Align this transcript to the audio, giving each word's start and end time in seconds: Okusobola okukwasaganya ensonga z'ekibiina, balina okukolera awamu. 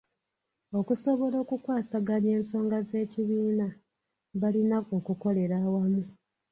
Okusobola 0.79 1.35
okukwasaganya 1.43 2.29
ensonga 2.37 2.77
z'ekibiina, 2.87 3.67
balina 4.41 4.77
okukolera 4.97 5.55
awamu. 5.65 6.03